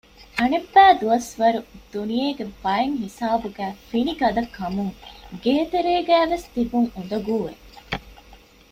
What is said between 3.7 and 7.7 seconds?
ފިނިގަދަކަމުން ގޭތެރޭގައިވެސް ތިބުން އުނދަގޫވެ